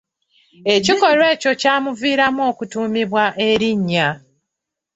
Ekikolwa 0.75 1.25
ekyo 1.33 1.51
kyamuviiramu 1.61 2.41
okutuumibwa 2.51 3.25
erinnya. 3.49 4.07